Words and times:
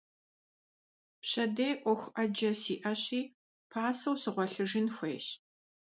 Pşedêy 1.21 1.73
'uexu 1.79 2.09
'ece 2.21 2.51
si'eşi 2.61 3.21
paseu 3.71 4.15
sığuelhıjjın 4.21 4.87
xuêyş. 4.95 5.25